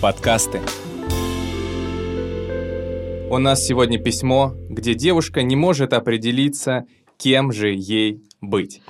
[0.00, 0.62] Подкасты.
[3.28, 6.86] У нас сегодня письмо, где девушка не может определиться,
[7.18, 8.80] кем же ей быть.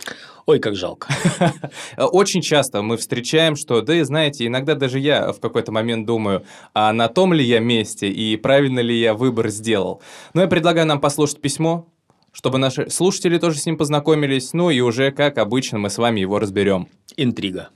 [0.46, 1.08] Ой, как жалко.
[1.96, 6.44] Очень часто мы встречаем, что, да, знаете, иногда даже я в какой-то момент думаю,
[6.74, 10.00] а на том ли я месте и правильно ли я выбор сделал.
[10.32, 11.88] Но я предлагаю нам послушать письмо,
[12.30, 16.20] чтобы наши слушатели тоже с ним познакомились, ну и уже, как обычно, мы с вами
[16.20, 16.86] его разберем.
[17.16, 17.70] Интрига.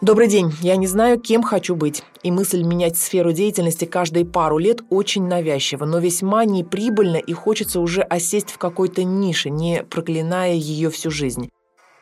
[0.00, 0.50] Добрый день.
[0.62, 2.02] Я не знаю, кем хочу быть.
[2.22, 7.80] И мысль менять сферу деятельности каждые пару лет очень навязчива, но весьма неприбыльно и хочется
[7.80, 11.50] уже осесть в какой-то нише, не проклиная ее всю жизнь.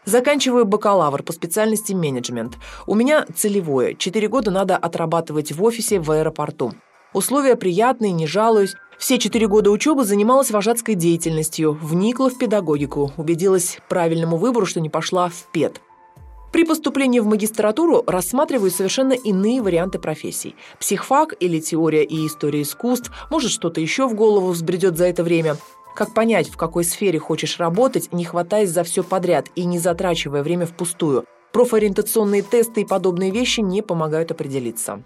[0.04, 2.56] Заканчиваю бакалавр по специальности менеджмент.
[2.86, 3.94] У меня целевое.
[3.94, 6.74] Четыре года надо отрабатывать в офисе в аэропорту.
[7.14, 8.76] Условия приятные, не жалуюсь.
[8.96, 14.88] Все четыре года учебы занималась вожатской деятельностью, вникла в педагогику, убедилась правильному выбору, что не
[14.88, 15.80] пошла в ПЕД.
[16.52, 20.56] При поступлении в магистратуру рассматриваю совершенно иные варианты профессий.
[20.80, 25.56] Психфак или теория и история искусств, может, что-то еще в голову взбредет за это время.
[25.94, 30.42] Как понять, в какой сфере хочешь работать, не хватаясь за все подряд и не затрачивая
[30.42, 31.24] время впустую?
[31.52, 35.02] Профориентационные тесты и подобные вещи не помогают определиться.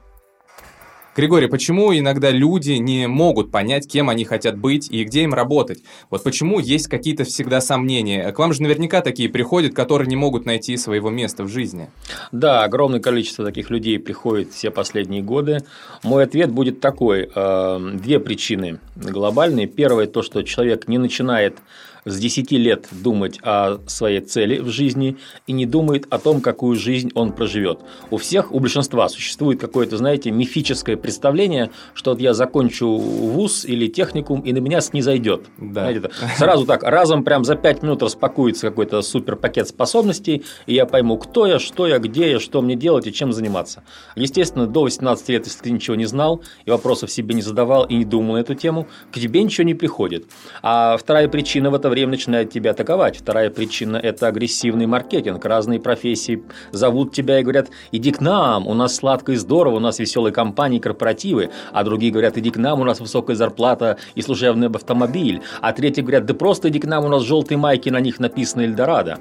[1.14, 5.82] Григорий, почему иногда люди не могут понять, кем они хотят быть и где им работать?
[6.08, 8.32] Вот почему есть какие-то всегда сомнения?
[8.32, 11.90] К вам же наверняка такие приходят, которые не могут найти своего места в жизни.
[12.32, 15.64] Да, огромное количество таких людей приходит все последние годы.
[16.02, 17.28] Мой ответ будет такой.
[17.34, 19.66] Э, две причины глобальные.
[19.66, 21.58] Первое, то, что человек не начинает
[22.04, 26.76] с 10 лет думать о своей цели в жизни и не думает о том, какую
[26.76, 27.80] жизнь он проживет.
[28.10, 33.86] У всех, у большинства существует какое-то, знаете, мифическое представление, что вот я закончу вуз или
[33.86, 35.46] техникум, и на меня снизойдет.
[35.58, 35.82] Да.
[35.82, 40.86] Знаете, сразу так, разом прям за 5 минут распакуется какой-то супер пакет способностей, и я
[40.86, 43.84] пойму, кто я, что я, где я, что мне делать и чем заниматься.
[44.16, 47.94] Естественно, до 18 лет, если ты ничего не знал и вопросов себе не задавал и
[47.94, 50.26] не думал на эту тему, к тебе ничего не приходит.
[50.62, 53.16] А вторая причина в это время начинает тебя атаковать.
[53.16, 55.44] Вторая причина– это агрессивный маркетинг.
[55.44, 56.42] Разные профессии
[56.72, 60.32] зовут тебя и говорят, иди к нам, у нас сладко и здорово, у нас веселые
[60.32, 61.50] компании, корпоративы.
[61.72, 65.42] А другие говорят, иди к нам, у нас высокая зарплата и служебный автомобиль.
[65.60, 68.62] А третьи говорят, да просто иди к нам, у нас желтые майки, на них написано
[68.62, 69.18] Эльдорадо.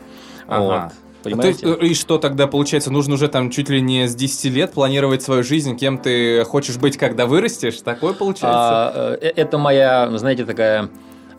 [0.47, 0.61] Ага.
[0.61, 1.11] Вот.
[1.23, 1.59] Понимаете?
[1.59, 2.91] То есть, и что тогда получается?
[2.91, 6.77] Нужно уже там чуть ли не с 10 лет планировать свою жизнь, кем ты хочешь
[6.77, 7.81] быть, когда вырастешь?
[7.81, 8.49] Такое получается?
[8.49, 10.89] А, э, это моя, знаете, такая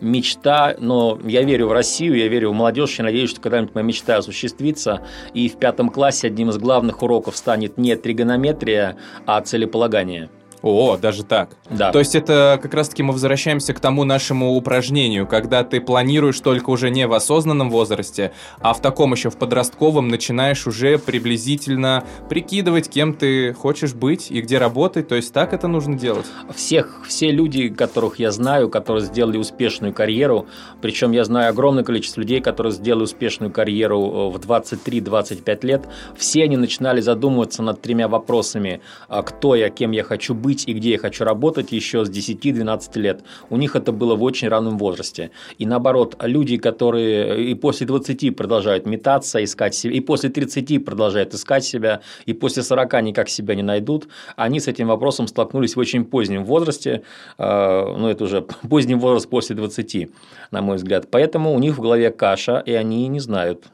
[0.03, 3.87] мечта, но я верю в Россию, я верю в молодежь, я надеюсь, что когда-нибудь моя
[3.87, 10.29] мечта осуществится, и в пятом классе одним из главных уроков станет не тригонометрия, а целеполагание.
[10.63, 11.51] О, даже так.
[11.71, 11.91] Да.
[11.91, 16.71] То есть это как раз-таки мы возвращаемся к тому нашему упражнению, когда ты планируешь только
[16.71, 22.89] уже не в осознанном возрасте, а в таком еще в подростковом начинаешь уже приблизительно прикидывать,
[22.89, 25.09] кем ты хочешь быть и где работать.
[25.09, 26.27] То есть так это нужно делать.
[26.55, 30.47] Всех, все люди, которых я знаю, которые сделали успешную карьеру,
[30.81, 36.45] причем я знаю огромное количество людей, которые сделали успешную карьеру э, в 23-25 лет, все
[36.45, 38.81] они начинали задумываться над тремя вопросами.
[39.09, 42.11] А кто я, кем я хочу быть, быть и где я хочу работать еще с
[42.11, 43.21] 10-12 лет.
[43.51, 45.31] У них это было в очень раннем возрасте.
[45.61, 51.35] И наоборот, люди, которые и после 20 продолжают метаться, искать себя, и после 30 продолжают
[51.35, 55.81] искать себя, и после 40 никак себя не найдут, они с этим вопросом столкнулись в
[55.81, 57.03] очень позднем возрасте,
[57.39, 60.09] э, ну это уже поздний возраст после 20,
[60.51, 61.07] на мой взгляд.
[61.11, 63.65] Поэтому у них в голове каша, и они не знают,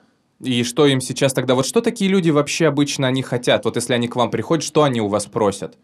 [0.41, 1.57] и что им сейчас тогда?
[1.57, 3.65] Вот что такие люди вообще обычно они хотят?
[3.65, 5.77] Вот если они к вам приходят, что они у вас просят?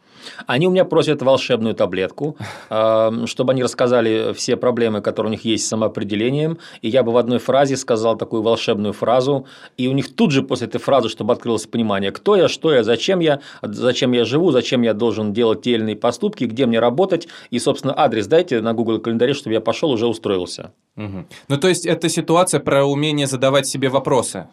[0.46, 2.36] Они у меня просят волшебную таблетку,
[2.70, 6.58] эм, чтобы они рассказали все проблемы, которые у них есть с самоопределением.
[6.82, 9.46] И я бы в одной фразе сказал такую волшебную фразу.
[9.76, 12.84] И у них тут же после этой фразы, чтобы открылось понимание, кто я, что я,
[12.84, 16.78] зачем я, зачем я живу, зачем я должен делать те или иные поступки, где мне
[16.78, 17.26] работать.
[17.50, 20.72] И, собственно, адрес дайте на Google календаре, чтобы я пошел, уже устроился.
[20.96, 21.26] Угу.
[21.48, 24.43] Ну, то есть, это ситуация про умение задавать себе вопросы.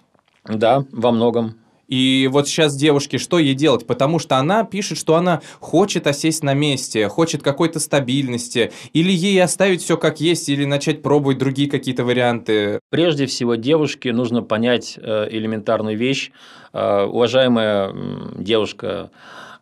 [0.45, 1.55] Да, во многом.
[1.91, 3.85] И вот сейчас девушке что ей делать?
[3.85, 9.43] Потому что она пишет, что она хочет осесть на месте, хочет какой-то стабильности, или ей
[9.43, 12.79] оставить все как есть, или начать пробовать другие какие-то варианты.
[12.89, 16.31] Прежде всего, девушке нужно понять э, элементарную вещь.
[16.71, 17.93] Э, уважаемая
[18.37, 19.11] девушка,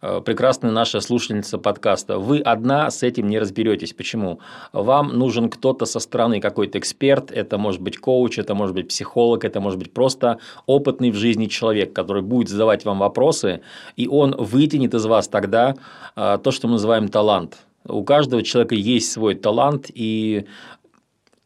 [0.01, 3.93] прекрасная наша слушательница подкаста, вы одна с этим не разберетесь.
[3.93, 4.39] Почему?
[4.71, 9.43] Вам нужен кто-то со стороны, какой-то эксперт, это может быть коуч, это может быть психолог,
[9.43, 13.61] это может быть просто опытный в жизни человек, который будет задавать вам вопросы,
[13.95, 15.75] и он вытянет из вас тогда
[16.15, 17.57] э, то, что мы называем талант.
[17.85, 20.45] У каждого человека есть свой талант, и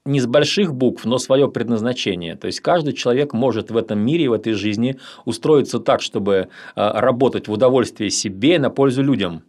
[0.06, 2.36] не с больших букв, но свое предназначение.
[2.36, 6.48] То есть каждый человек может в этом мире, в этой жизни устроиться так, чтобы э,
[6.76, 9.44] работать в удовольствие себе на пользу людям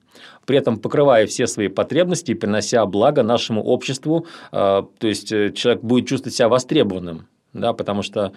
[0.46, 5.52] при этом покрывая все свои потребности и принося благо нашему обществу, э, то есть э,
[5.52, 7.26] человек будет чувствовать себя востребованным.
[7.54, 8.32] Да, потому что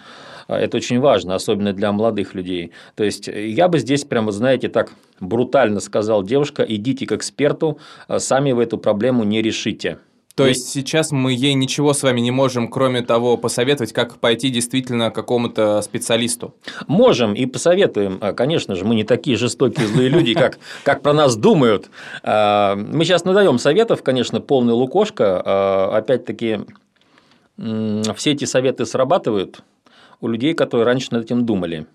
[0.47, 2.71] это очень важно, особенно для молодых людей.
[2.95, 7.79] То есть я бы здесь прямо, знаете, так брутально сказал девушка, идите к эксперту,
[8.17, 9.97] сами вы эту проблему не решите.
[10.37, 14.49] То есть сейчас мы ей ничего с вами не можем, кроме того, посоветовать, как пойти
[14.49, 16.53] действительно к какому-то специалисту.
[16.85, 18.19] Можем и посоветуем.
[18.21, 21.89] А, конечно же, мы не такие жестокие злые люди, как, как про нас думают.
[22.21, 25.97] А, мы сейчас надаем советов, конечно, полный лукошка.
[25.97, 26.59] Опять-таки,
[27.57, 29.63] все эти советы срабатывают
[30.21, 31.87] у людей, которые раньше над этим думали.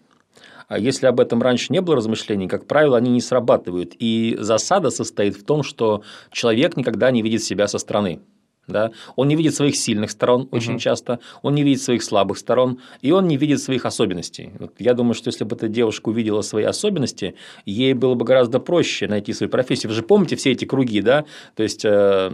[0.67, 3.93] А если об этом раньше не было размышлений, как правило, они не срабатывают.
[4.01, 6.03] И засада состоит в том, что
[6.33, 8.21] человек никогда не видит себя со стороны.
[8.69, 8.93] Да?
[9.17, 10.79] Он не видит своих сильных сторон очень угу.
[10.79, 14.53] часто, он не видит своих слабых сторон, и он не видит своих особенностей.
[14.59, 17.35] Вот я думаю, что если бы эта девушка увидела свои особенности,
[17.67, 19.91] ей было бы гораздо проще найти свою профессию.
[19.91, 21.25] Вы же помните все эти круги, да?
[21.57, 22.31] То есть, э,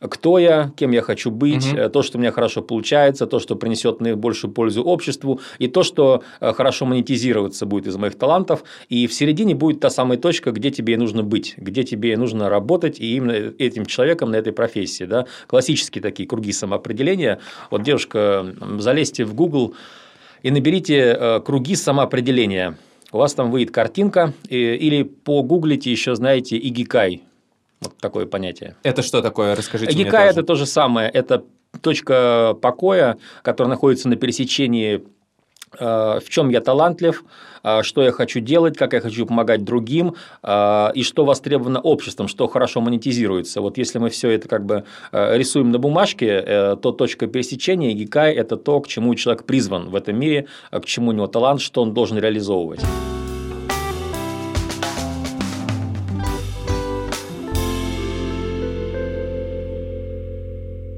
[0.00, 1.88] кто я, кем я хочу быть, угу.
[1.88, 6.22] то, что у меня хорошо получается, то, что принесет наибольшую пользу обществу, и то, что
[6.40, 10.70] э, хорошо монетизироваться будет из моих талантов, и в середине будет та самая точка, где
[10.70, 15.04] тебе нужно быть, где тебе нужно работать, и именно этим человеком на этой профессии.
[15.04, 15.26] Да?
[15.62, 17.38] Классические такие круги самоопределения.
[17.70, 19.74] Вот, девушка, залезьте в Google
[20.42, 22.76] и наберите э, круги самоопределения.
[23.12, 27.22] У вас там выйдет картинка, или погуглите еще, знаете, игикай.
[27.80, 28.74] Вот такое понятие.
[28.82, 29.54] Это что такое?
[29.54, 31.08] Расскажите Игикай– это то же самое.
[31.10, 31.44] Это
[31.80, 35.02] точка покоя, которая находится на пересечении
[35.78, 37.24] в чем я талантлив,
[37.62, 42.28] э, что я хочу делать, как я хочу помогать другим, э, и что востребовано обществом,
[42.28, 43.60] что хорошо монетизируется.
[43.60, 48.56] Вот если мы все это как бы рисуем на бумажке, то точка пересечения гикай– это
[48.56, 51.94] то, к чему человек призван в этом мире, к чему у него талант, что он
[51.94, 52.80] должен реализовывать.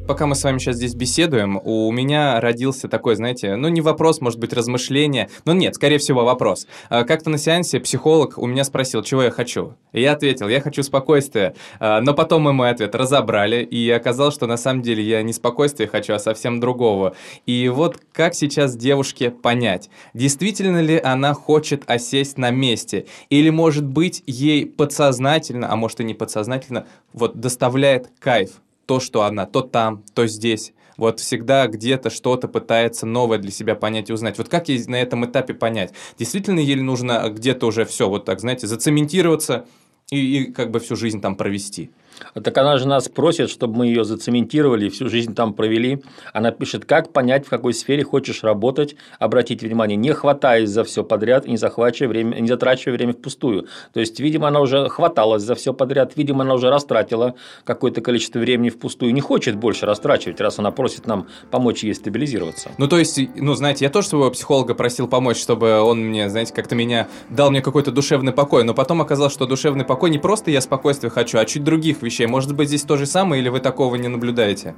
[0.06, 4.20] Пока мы с вами сейчас здесь беседуем, у меня родился такой, знаете, ну не вопрос,
[4.20, 6.66] может быть, размышление, но нет, скорее всего, вопрос.
[6.90, 9.74] А, как-то на сеансе психолог у меня спросил, чего я хочу.
[9.92, 11.54] И я ответил, я хочу спокойствия.
[11.80, 15.32] А, но потом мы мой ответ разобрали, и оказалось, что на самом деле я не
[15.32, 17.14] спокойствие хочу, а совсем другого.
[17.46, 23.86] И вот как сейчас девушке понять, действительно ли она хочет осесть на месте, или, может
[23.86, 28.50] быть, ей подсознательно, а может и не подсознательно, вот доставляет кайф
[28.86, 30.72] то, что она то там, то здесь.
[30.96, 34.38] Вот всегда где-то что-то пытается новое для себя понять и узнать.
[34.38, 35.92] Вот как ей на этом этапе понять?
[36.18, 39.66] Действительно ей нужно где-то уже все, вот так, знаете, зацементироваться
[40.10, 41.90] и, и как бы всю жизнь там провести?
[42.34, 46.02] Так она же нас просит, чтобы мы ее зацементировали, всю жизнь там провели.
[46.32, 51.04] Она пишет, как понять, в какой сфере хочешь работать, обратить внимание, не хватаясь за все
[51.04, 53.68] подряд и не захвачивая время, не затрачивая время впустую.
[53.92, 58.38] То есть, видимо, она уже хваталась за все подряд, видимо, она уже растратила какое-то количество
[58.38, 62.70] времени впустую, не хочет больше растрачивать, раз она просит нам помочь ей стабилизироваться.
[62.78, 66.52] Ну, то есть, ну, знаете, я тоже своего психолога просил помочь, чтобы он мне, знаете,
[66.52, 70.50] как-то меня дал мне какой-то душевный покой, но потом оказалось, что душевный покой не просто
[70.50, 72.26] я спокойствие хочу, а чуть других вещей.
[72.26, 74.74] Может быть, здесь то же самое, или вы такого не наблюдаете?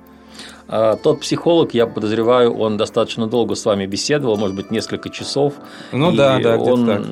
[0.68, 5.54] А, тот психолог, я подозреваю, он достаточно долго с вами беседовал, может быть, несколько часов.
[5.92, 7.02] Ну да, да, он так.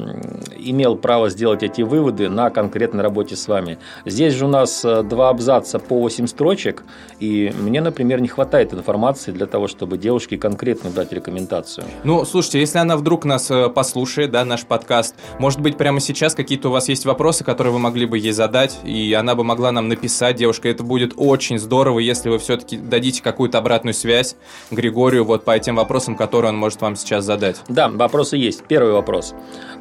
[0.59, 3.79] имел право сделать эти выводы на конкретной работе с вами.
[4.05, 6.85] Здесь же у нас э, два абзаца по 8 строчек,
[7.21, 11.87] и мне, например, не хватает информации для того, чтобы девушке конкретно дать рекомендацию.
[12.03, 16.35] Ну, слушайте, если она вдруг нас э, послушает, да, наш подкаст, может быть, прямо сейчас
[16.35, 19.71] какие-то у вас есть вопросы, которые вы могли бы ей задать, и она бы могла
[19.71, 24.37] нам написать, девушка, это будет очень здорово, если вы все-таки дадите какую какую-то обратную связь
[24.71, 27.61] Григорию вот по тем вопросам, которые он может вам сейчас задать?
[27.69, 28.65] Да, вопросы есть.
[28.67, 29.35] Первый вопрос.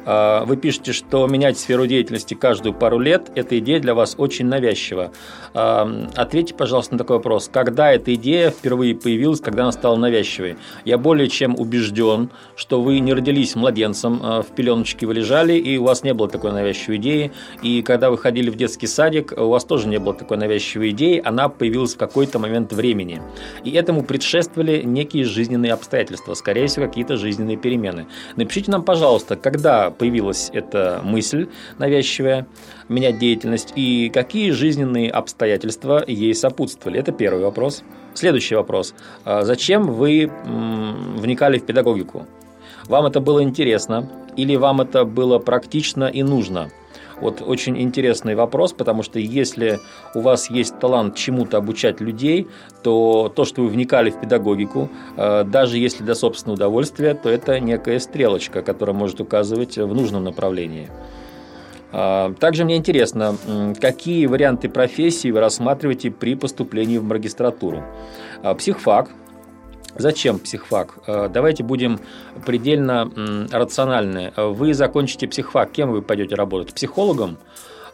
[0.04, 4.46] А, вы пишете что менять сферу деятельности каждую пару лет, эта идея для вас очень
[4.46, 5.12] навязчива.
[5.54, 7.48] Ответьте, пожалуйста, на такой вопрос.
[7.50, 10.56] Когда эта идея впервые появилась, когда она стала навязчивой?
[10.84, 15.78] Я более чем убежден, что вы не родились младенцем, а в пеленочке вы лежали, и
[15.78, 17.32] у вас не было такой навязчивой идеи.
[17.62, 21.22] И когда вы ходили в детский садик, у вас тоже не было такой навязчивой идеи,
[21.24, 23.22] она появилась в какой-то момент времени.
[23.62, 28.06] И этому предшествовали некие жизненные обстоятельства, скорее всего, какие-то жизненные перемены.
[28.36, 32.46] Напишите нам, пожалуйста, когда появилась эта мысль навязчивая,
[32.88, 36.98] менять деятельность, и какие жизненные обстоятельства ей сопутствовали.
[36.98, 37.82] Это первый вопрос.
[38.14, 38.94] Следующий вопрос.
[39.24, 42.26] А зачем вы вникали в педагогику?
[42.86, 46.70] Вам это было интересно или вам это было практично и нужно?
[47.20, 49.80] Вот очень интересный вопрос, потому что если
[50.14, 52.48] у вас есть талант чему-то обучать людей,
[52.82, 57.60] то то, что вы вникали в педагогику, э, даже если для собственного удовольствия, то это
[57.60, 60.88] некая стрелочка, которая может указывать в нужном направлении.
[61.96, 63.36] А, также мне интересно,
[63.80, 67.84] какие варианты профессии вы рассматриваете при поступлении в магистратуру.
[68.42, 69.10] А, психфак.
[69.96, 70.98] Зачем психфак?
[71.06, 72.00] А, давайте будем
[72.46, 73.10] предельно
[73.52, 74.32] рациональны.
[74.36, 76.74] Вы закончите психфак, кем вы пойдете работать?
[76.74, 77.38] Психологом?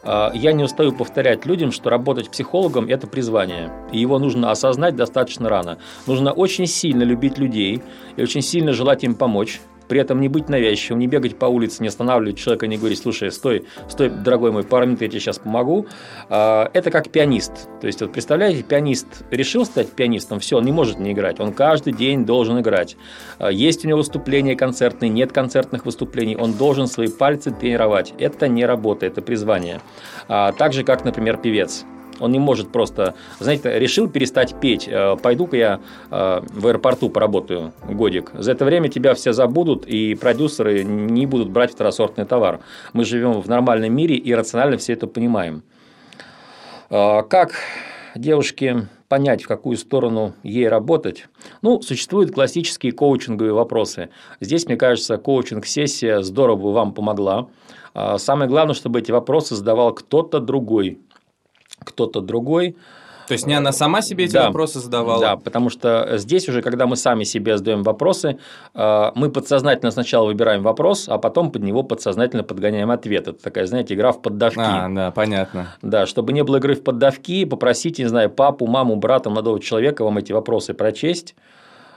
[0.03, 3.71] Я не устаю повторять людям, что работать психологом– это призвание.
[3.91, 5.77] И его нужно осознать достаточно рано.
[6.07, 7.83] Нужно очень сильно любить людей
[8.15, 11.83] и очень сильно желать им помочь при этом не быть навязчивым, не бегать по улице,
[11.83, 15.37] не останавливать человека, не говорить, слушай, стой, стой, дорогой мой, пару минут я тебе сейчас
[15.37, 15.85] помогу.
[16.29, 17.67] А, это как пианист.
[17.81, 21.51] То есть, вот представляете, пианист решил стать пианистом, все, он не может не играть, он
[21.51, 22.95] каждый день должен играть.
[23.37, 28.13] А, есть у него выступления концертные, нет концертных выступлений, он должен свои пальцы тренировать.
[28.17, 29.81] Это не работа, это призвание.
[30.29, 31.83] А, так же, как, например, певец.
[32.19, 34.87] Он не может просто, знаете, решил перестать петь.
[34.87, 38.31] Э, пойду-ка я э, в аэропорту поработаю годик.
[38.33, 42.59] За это время тебя все забудут, и продюсеры не будут брать второсортный товар.
[42.93, 45.63] Мы живем в нормальном мире и рационально все это понимаем.
[46.89, 47.53] Э, как
[48.15, 51.27] девушке понять, в какую сторону ей работать?
[51.61, 54.09] Ну, существуют классические коучинговые вопросы.
[54.39, 57.47] Здесь, мне кажется, коучинг-сессия здорово бы вам помогла.
[58.17, 60.97] Самое главное, чтобы эти вопросы задавал кто-то другой,
[61.83, 62.75] кто-то другой.
[63.27, 65.21] То есть не она сама себе эти да, вопросы задавала?
[65.21, 68.39] Да, потому что здесь уже, когда мы сами себе задаем вопросы,
[68.73, 73.29] э, мы подсознательно сначала выбираем вопрос, а потом под него подсознательно подгоняем ответ.
[73.29, 74.59] Это такая, знаете, игра в поддавки.
[74.59, 75.67] А, да, понятно.
[75.81, 80.03] Да, чтобы не было игры в поддавки, попросите, не знаю, папу, маму, брата, молодого человека
[80.03, 81.35] вам эти вопросы прочесть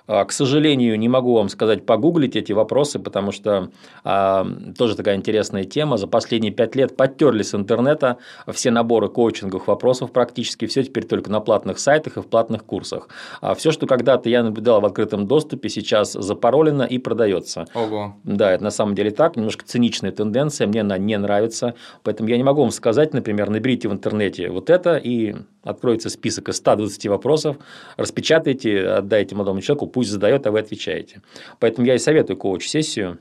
[0.07, 3.71] к сожалению, не могу вам сказать погуглить эти вопросы, потому что
[4.05, 4.47] а,
[4.77, 5.97] тоже такая интересная тема.
[5.97, 8.19] За последние пять лет подтерли с интернета
[8.53, 13.09] все наборы коучинговых вопросов практически, все теперь только на платных сайтах и в платных курсах.
[13.41, 17.67] А все, что когда-то я наблюдал в открытом доступе, сейчас запаролено и продается.
[17.75, 18.17] Ого.
[18.25, 22.37] Да, это на самом деле так, немножко циничная тенденция, мне она не нравится, поэтому я
[22.37, 27.07] не могу вам сказать, например, наберите в интернете вот это и откроется список из 120
[27.07, 27.57] вопросов,
[27.97, 31.23] распечатайте, отдайте молодому человеку, пусть задает, а вы отвечаете.
[31.61, 33.19] Поэтому я и советую коуч-сессию.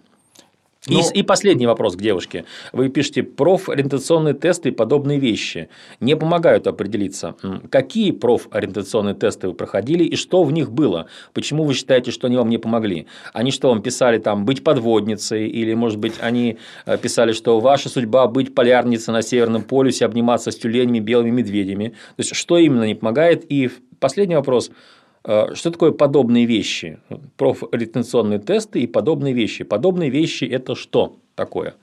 [0.87, 2.43] И, ну, и последний вопрос к девушке.
[2.73, 5.69] Вы пишете профориентационные тесты и подобные вещи.
[6.01, 7.35] Не помогают определиться,
[7.69, 11.05] какие профориентационные тесты вы проходили и что в них было.
[11.33, 13.05] Почему вы считаете, что они вам не помогли?
[13.33, 17.87] Они что вам писали там быть подводницей или, может быть, они э, писали, что ваша
[17.87, 21.89] судьба быть полярницей на Северном полюсе, обниматься с тюленями, белыми медведями.
[21.89, 23.45] То есть, что именно не помогает?
[23.49, 24.71] И последний вопрос–
[25.25, 26.99] что такое подобные вещи?
[27.37, 29.63] Профориентационные тесты и подобные вещи.
[29.63, 31.75] Подобные вещи– это что такое?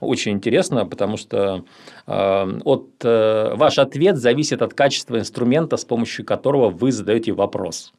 [0.00, 1.64] Очень интересно, потому что
[2.06, 7.92] э, от, э, ваш ответ зависит от качества инструмента, с помощью которого вы задаете вопрос.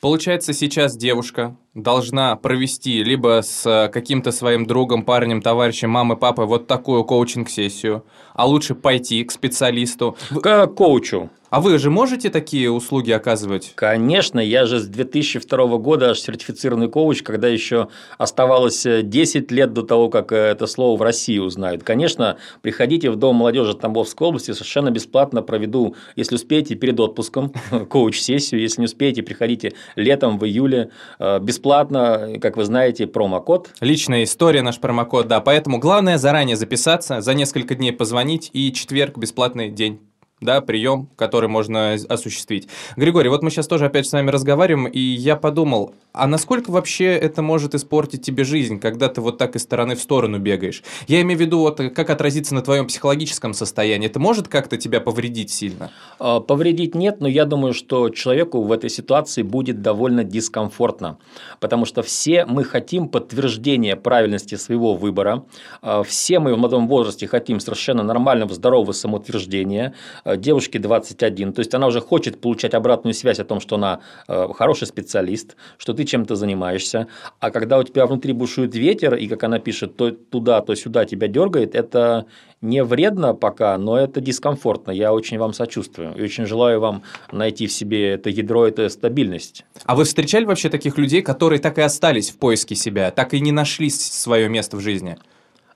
[0.00, 6.68] Получается, сейчас девушка должна провести либо с каким-то своим другом, парнем, товарищем, мамой, папой вот
[6.68, 8.04] такую коучинг-сессию,
[8.34, 10.16] а лучше пойти к специалисту.
[10.30, 11.30] К коучу.
[11.50, 13.72] А вы же можете такие услуги оказывать?
[13.74, 17.88] Конечно, я же с 2002 года аж сертифицированный коуч, когда еще
[18.18, 21.84] оставалось 10 лет до того, как это слово в России узнают.
[21.84, 27.54] Конечно, приходите в Дом молодежи Тамбовской области, совершенно бесплатно проведу, если успеете, перед отпуском
[27.88, 33.70] коуч-сессию, если не успеете, приходите летом, в июле, э, бесплатно, как вы знаете, промокод.
[33.80, 39.16] Личная история, наш промокод, да, поэтому главное заранее записаться, за несколько дней позвонить и четверг
[39.16, 40.07] бесплатный день
[40.40, 42.68] да, прием, который можно осуществить.
[42.96, 47.06] Григорий, вот мы сейчас тоже опять с вами разговариваем, и я подумал, а насколько вообще
[47.06, 50.82] это может испортить тебе жизнь, когда ты вот так из стороны в сторону бегаешь?
[51.06, 54.08] Я имею в виду, вот как отразиться на твоем психологическом состоянии.
[54.08, 55.90] Это может как-то тебя повредить сильно?
[56.18, 61.18] А, повредить нет, но я думаю, что человеку в этой ситуации будет довольно дискомфортно,
[61.60, 65.44] потому что все мы хотим подтверждения правильности своего выбора,
[65.82, 69.94] а, все мы в молодом возрасте хотим совершенно нормального, здорового самоутверждения,
[70.36, 74.86] девушке 21, то есть она уже хочет получать обратную связь о том, что она хороший
[74.86, 77.08] специалист, что ты чем-то занимаешься,
[77.40, 81.04] а когда у тебя внутри бушует ветер, и, как она пишет, то туда, то сюда
[81.04, 82.26] тебя дергает, это
[82.60, 84.90] не вредно пока, но это дискомфортно.
[84.90, 89.64] Я очень вам сочувствую и очень желаю вам найти в себе это ядро, эту стабильность.
[89.84, 93.40] А вы встречали вообще таких людей, которые так и остались в поиске себя, так и
[93.40, 95.16] не нашли свое место в жизни?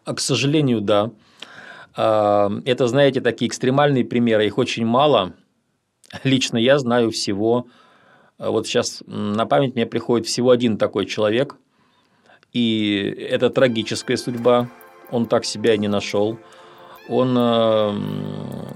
[0.05, 1.13] А, к сожалению, да.
[1.97, 5.35] А, это, знаете, такие экстремальные примеры, их очень мало.
[6.25, 7.67] Лично я знаю всего
[8.43, 11.55] а вот сейчас на память мне приходит всего один такой человек,
[12.53, 14.69] и это трагическая судьба.
[15.13, 16.39] Он так себя и не нашел.
[17.09, 17.93] Он э,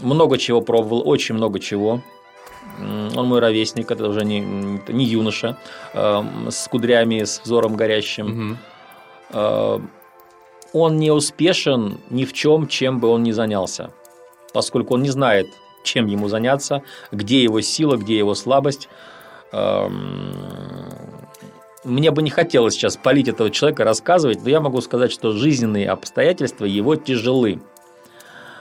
[0.02, 2.00] много чего пробовал, очень много чего.
[2.78, 4.40] Он мой ровесник, это уже не,
[4.88, 5.56] не юноша,
[5.94, 8.58] э, с кудрями, с взором горящим.
[9.32, 9.88] Угу.
[10.78, 13.92] Он не успешен ни в чем, чем бы он ни занялся,
[14.52, 15.46] поскольку он не знает,
[15.84, 18.90] чем ему заняться, где его сила, где его слабость.
[19.52, 20.34] Эм,
[21.82, 25.88] мне бы не хотелось сейчас полить этого человека, рассказывать, но я могу сказать, что жизненные
[25.88, 27.60] обстоятельства его тяжелы.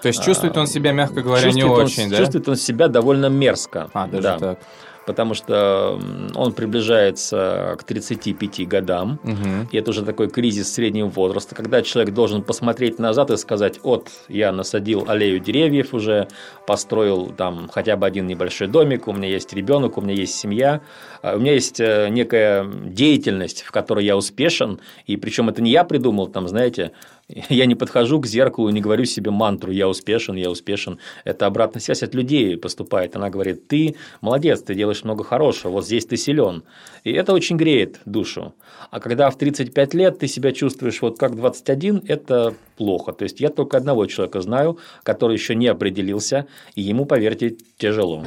[0.02, 2.18] То есть чувствует он себя, мягко говоря, не очень, он, да?
[2.18, 3.90] Чувствует он себя довольно мерзко.
[3.94, 4.40] А, даже да.
[4.40, 4.60] так
[5.06, 6.00] потому что
[6.34, 9.70] он приближается к 35 годам, угу.
[9.72, 14.10] и это уже такой кризис среднего возраста, когда человек должен посмотреть назад и сказать, вот,
[14.28, 16.28] я насадил аллею деревьев уже,
[16.68, 20.82] построил там хотя бы один небольшой домик, у меня есть ребенок, у меня есть семья,
[21.22, 25.72] а у меня есть э, некая деятельность, в которой я успешен, и причем это не
[25.72, 26.92] я придумал, там, знаете,
[27.28, 31.00] я не подхожу к зеркалу не говорю себе мантру «я успешен, я успешен».
[31.24, 33.16] Это обратная связь от людей поступает.
[33.16, 36.64] Она говорит «ты молодец, ты делаешь много хорошего, вот здесь ты силен».
[37.04, 38.54] И это очень греет душу.
[38.92, 43.12] А когда в 35 лет ты себя чувствуешь вот как 21, это плохо.
[43.12, 48.24] То есть я только одного человека знаю, который еще не определился, и ему, поверьте, тяжело.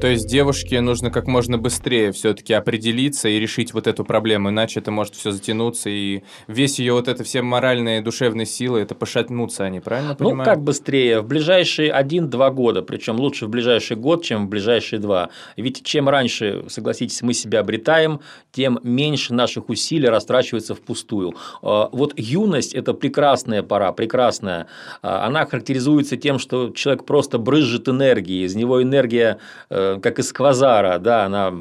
[0.00, 4.80] То есть девушке нужно как можно быстрее все-таки определиться и решить вот эту проблему, иначе
[4.80, 9.64] это может все затянуться, и весь ее вот это все моральные, душевные силы, это пошатнутся
[9.64, 10.38] они, правильно ну, понимаю?
[10.38, 11.20] Ну, как быстрее?
[11.20, 15.30] В ближайшие один-два года, причем лучше в ближайший год, чем в ближайшие два.
[15.56, 18.20] Ведь чем раньше, согласитесь, мы себя обретаем,
[18.52, 21.34] тем меньше наших усилий растрачивается впустую.
[21.62, 24.66] А, вот юность– это прекрасная пора, прекрасная.
[25.00, 29.38] А, она характеризуется тем, что человек просто брызжет энергией, из него энергия
[29.70, 31.52] э, как из квазара, да, она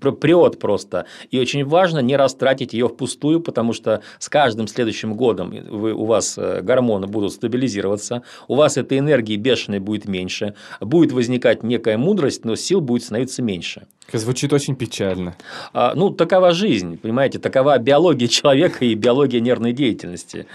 [0.00, 1.06] прет просто.
[1.30, 6.04] И очень важно не растратить ее впустую, потому что с каждым следующим годом вы, у
[6.04, 11.98] вас э, гормоны будут стабилизироваться, у вас этой энергии бешеной будет меньше, будет возникать некая
[11.98, 13.86] мудрость, но сил будет становиться меньше.
[14.12, 15.36] Звучит очень печально.
[15.74, 20.46] А, ну, такова жизнь, понимаете, такова биология человека и биология нервной деятельности.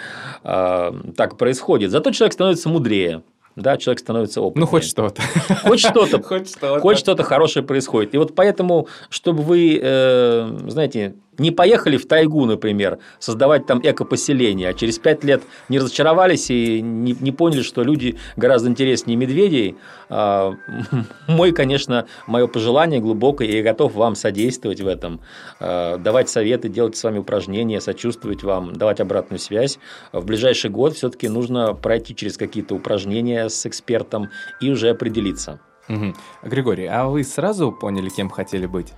[0.44, 1.92] А, так происходит.
[1.92, 3.22] Зато человек становится мудрее
[3.56, 4.62] да, человек становится опытным.
[4.62, 5.22] Ну, хоть что-то.
[5.64, 6.22] Хоть что-то.
[6.24, 6.80] Хоть что-то.
[6.80, 8.16] Хоть что-то хорошее происходит.
[8.16, 14.70] И вот поэтому, чтобы вы, э, знаете, не поехали в тайгу, например, создавать там экопоселение,
[14.70, 19.76] а через пять лет не разочаровались и не, не поняли, что люди гораздо интереснее медведей,
[20.10, 20.56] а,
[21.28, 25.22] мой, конечно, мое пожелание глубокое, и я готов вам содействовать в этом,
[25.60, 29.80] а, давать советы, делать с вами упражнения, сочувствовать вам, давать обратную связь.
[30.12, 34.30] В ближайший год все-таки нужно пройти через какие-то упражнения с экспертом
[34.62, 35.60] и уже определиться.
[35.90, 36.14] Угу.
[36.44, 38.94] Григорий, а вы сразу поняли, кем хотели быть?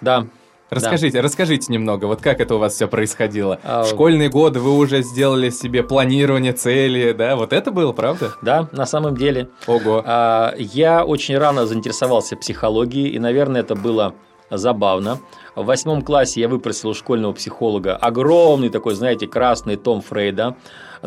[0.00, 0.26] Да,
[0.68, 1.22] Расскажите, да.
[1.22, 3.60] расскажите немного, вот как это у вас все происходило?
[3.62, 3.84] А...
[3.84, 7.36] В школьные годы вы уже сделали себе планирование, цели, да?
[7.36, 8.32] Вот это было, правда?
[8.42, 9.48] Да, на самом деле.
[9.66, 10.02] Ого.
[10.04, 14.14] А, я очень рано заинтересовался психологией, и, наверное, это было
[14.50, 15.20] забавно.
[15.54, 20.56] В восьмом классе я выпросил у школьного психолога огромный такой, знаете, красный том Фрейда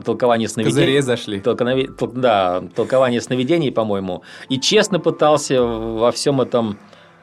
[0.04, 0.76] толкование сновидений.
[0.76, 1.40] Козырей зашли.
[1.40, 1.88] Толконови...
[1.88, 2.10] Тол...
[2.14, 4.24] Да, толкование сновидений, по-моему.
[4.50, 6.78] И честно пытался во всем этом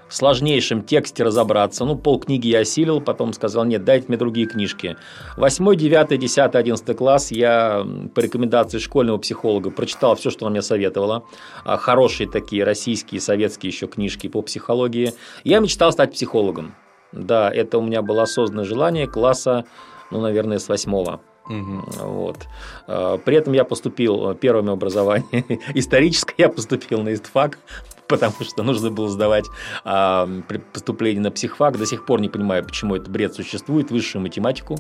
[0.09, 1.85] сложнейшем тексте разобраться.
[1.85, 4.97] Ну, полкниги я осилил, потом сказал, нет, дайте мне другие книжки.
[5.37, 10.63] Восьмой, девятый, десятый, одиннадцатый класс я по рекомендации школьного психолога прочитал все, что она мне
[10.63, 11.25] советовала.
[11.65, 15.13] Хорошие такие российские, советские еще книжки по психологии.
[15.45, 16.75] Я мечтал стать психологом.
[17.13, 19.65] Да, это у меня было осознанное желание класса
[20.11, 21.21] ну, наверное, с восьмого.
[21.49, 21.85] Мгм.
[22.01, 22.47] Вот.
[22.87, 27.59] А, При этом я поступил, э, первое мое образование историческое, я поступил на ИСТФАК,
[28.09, 29.47] потому что нужно было сдавать
[29.85, 31.79] при поступлении на психфак.
[31.79, 34.79] До сих пор не понимаю, почему этот бред существует, высшую математику.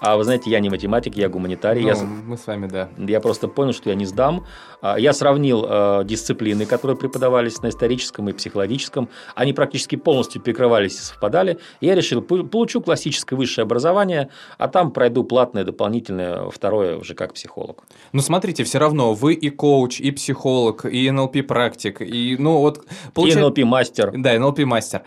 [0.00, 1.84] А вы знаете, я не математик, я гуманитарий.
[1.84, 2.88] я Ну, с- мы с вами, да.
[2.96, 4.44] я просто понял, что я не сдам.
[4.82, 9.10] А, Я сравнил э, дисциплины, которые преподавались на историческом и психологическом.
[9.34, 11.58] Они практически полностью перекрывались и совпадали.
[11.80, 17.34] И я решил, получу классическое высшее образование, а там пройду платное дополнительное второе уже как
[17.34, 17.84] психолог.
[18.12, 22.78] Ну, смотрите, все равно вы и коуч, и психолог, и НЛП-практик, и, ну, вот...
[22.78, 24.12] И получа- НЛП-мастер.
[24.16, 25.02] Да, НЛП-мастер.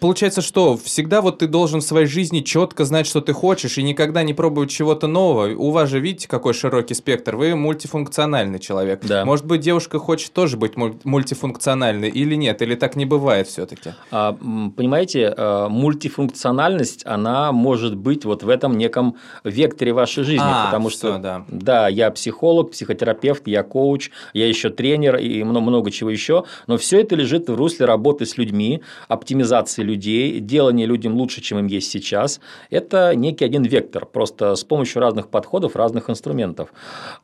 [0.00, 3.82] Получается, что всегда вот ты должен в своей жизни четко знать, что ты хочешь, и
[3.82, 5.48] никогда не пробовать чего-то нового.
[5.56, 7.36] У вас же, видите, какой широкий спектр.
[7.36, 9.00] Вы мультифункциональный человек.
[9.02, 9.24] Да.
[9.24, 13.90] Может быть, девушка хочет тоже быть муль- мультифункциональной или нет, или так не бывает все-таки.
[14.10, 14.36] А,
[14.76, 20.90] Понимаете, э, мультифункциональность, она может быть вот в этом неком векторе вашей жизни, А, потому
[20.90, 21.44] всё, что да.
[21.48, 26.76] да, я психолог, психотерапевт, я коуч, я еще тренер и много, много чего еще, но
[26.76, 31.66] все это лежит в русле работы с людьми, оптимизации людей, делания людям лучше, чем им
[31.66, 32.40] есть сейчас.
[32.70, 36.72] Это некий один вектор, просто с помощью разных подходов, разных инструментов.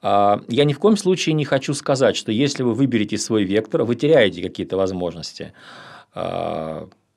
[0.02, 3.84] А, Я ни в коем случае не хочу сказать, что если вы выберете свой вектор,
[3.84, 5.52] вы теряете какие-то возможности.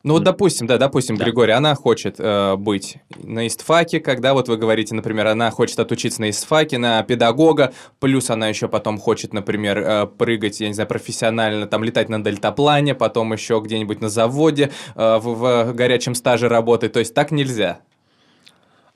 [0.07, 1.25] Ну вот, допустим, да, допустим, Да.
[1.25, 6.21] Григорий, она хочет э, быть на истфаке, когда вот вы говорите, например, она хочет отучиться
[6.21, 10.87] на истфаке, на педагога, плюс она еще потом хочет, например, э, прыгать, я не знаю,
[10.87, 16.47] профессионально, там, летать на дельтаплане, потом еще где-нибудь на заводе, э, в, в горячем стаже
[16.47, 17.81] работать, то есть так нельзя.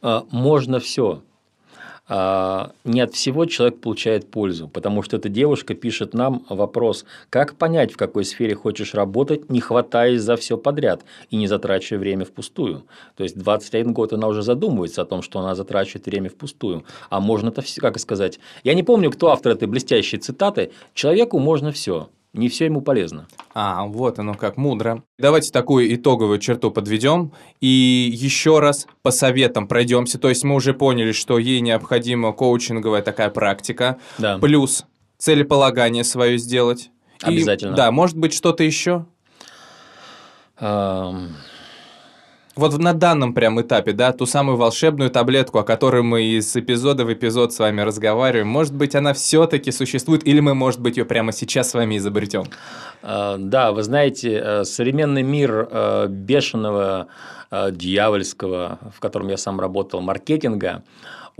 [0.01, 1.23] А, Можно все.
[2.11, 7.93] Не от всего человек получает пользу, потому что эта девушка пишет нам вопрос, как понять,
[7.93, 12.83] в какой сфере хочешь работать, не хватаясь за все подряд и не затрачивая время впустую.
[13.15, 16.83] То есть 21 год она уже задумывается о том, что она затрачивает время впустую.
[17.09, 18.39] А можно-то все, как сказать.
[18.65, 20.73] Я не помню, кто автор этой блестящей цитаты.
[20.93, 23.27] Человеку можно все, не все ему полезно.
[23.53, 25.03] А, вот оно как, мудро.
[25.19, 30.17] Давайте такую итоговую черту подведем и еще раз по советам пройдемся.
[30.17, 34.37] То есть мы уже поняли, что ей необходима коучинговая такая практика, Да.
[34.37, 34.85] плюс
[35.17, 36.89] целеполагание свое сделать.
[37.23, 37.75] И- Обязательно.
[37.75, 39.05] да, может быть что-то еще?
[42.55, 47.05] Вот на данном прям этапе, да, ту самую волшебную таблетку, о которой мы из эпизода
[47.05, 51.05] в эпизод с вами разговариваем, может быть, она все-таки существует, или мы, может быть, ее
[51.05, 52.43] прямо сейчас с вами изобретем?
[53.03, 57.07] Э, Да, вы знаете, э, современный мир э, бешеного,
[57.71, 60.83] дьявольского, в котором я сам работал, маркетинга,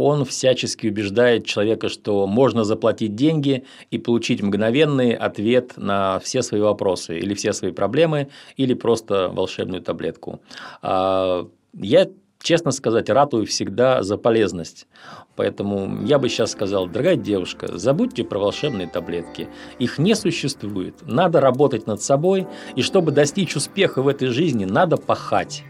[0.03, 6.61] он всячески убеждает человека, что можно заплатить деньги и получить мгновенный ответ на все свои
[6.61, 10.41] вопросы или все свои проблемы, или просто волшебную таблетку.
[10.81, 12.07] А, Я
[12.41, 14.87] честно сказать, ратую всегда за полезность.
[15.35, 19.47] Поэтому я бы сейчас сказал, дорогая девушка, забудьте про волшебные таблетки.
[19.79, 20.95] Их не существует.
[21.03, 25.63] Надо работать над собой, и чтобы достичь успеха в этой жизни, надо пахать.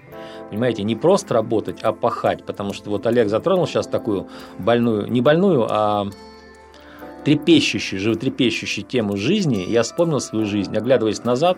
[0.49, 2.43] Понимаете, не просто работать, а пахать.
[2.43, 4.27] Потому что вот Олег затронул сейчас такую
[4.60, 6.07] больную, не больную, а
[7.23, 9.65] трепещущую, животрепещущую тему жизни.
[9.67, 11.57] Я вспомнил свою жизнь, оглядываясь назад.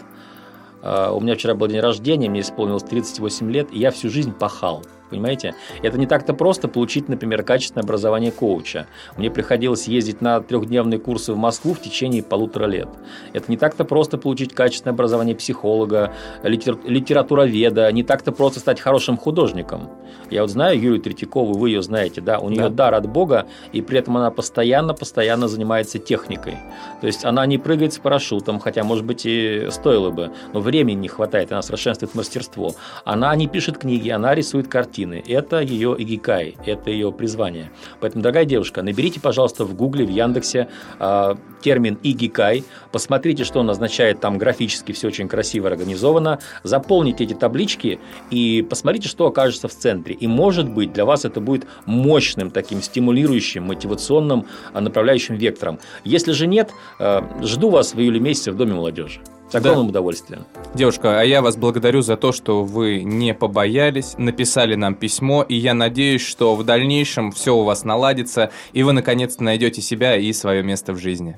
[0.82, 4.34] э, У меня вчера был день рождения, мне исполнилось 38 лет, и я всю жизнь
[4.34, 4.84] пахал.
[5.14, 5.54] Понимаете?
[5.82, 8.88] Это не так-то просто получить, например, качественное образование коуча.
[9.18, 12.90] Мне приходилось ездить на трехдневные курсы в Москву в течение полутора лет.
[13.34, 19.18] Это не так-то просто получить качественное образование психолога, литер- литературоведа, не так-то просто стать хорошим
[19.18, 19.90] художником.
[20.32, 22.70] Я вот знаю Юлию Третьякову, вы ее знаете, да, у нее Да.
[22.70, 26.58] дар от Бога, и при этом она постоянно-постоянно занимается техникой.
[27.02, 31.02] То есть она не прыгает с парашютом, хотя, может быть, и стоило бы, но времени
[31.02, 32.74] не хватает, она совершенствует мастерство.
[33.06, 35.03] Она не пишет книги, она рисует картины.
[35.12, 37.72] Это ее игикай, это ее призвание.
[38.00, 43.70] Поэтому, дорогая девушка, наберите, пожалуйста, в Гугле, в Яндексе э, термин игикай, посмотрите, что он
[43.70, 49.74] означает там графически, все очень красиво организовано, заполните эти таблички и посмотрите, что окажется в
[49.74, 50.16] центре.
[50.16, 55.80] И, может быть, для вас это будет мощным таким стимулирующим, мотивационным а, направляющим вектором.
[56.04, 59.22] Если же нет, э, жду вас в июле месяце в Доме молодежи.
[59.54, 60.46] С огромным удовольствием.
[60.74, 65.54] Девушка, а я вас благодарю за то, что вы не побоялись, написали нам письмо, и
[65.54, 70.34] я надеюсь, что в дальнейшем все у вас наладится, и вы наконец-то найдете себя и
[70.34, 71.38] свое место в жизни.